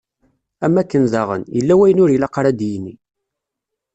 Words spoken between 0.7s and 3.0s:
wakken daɣen, yella wayen ur ilaq ara ad yini.